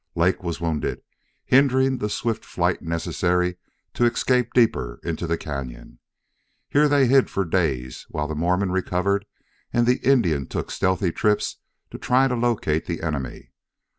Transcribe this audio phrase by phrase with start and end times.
[0.15, 1.03] Lake was wounded,
[1.45, 3.57] hindering the swift flight necessary
[3.93, 5.99] to escape deeper into the cañon.
[6.69, 9.27] Here they hid for days, while the Mormon recovered
[9.71, 11.57] and the Indian took stealthy trips
[11.91, 13.51] to try to locate the enemy.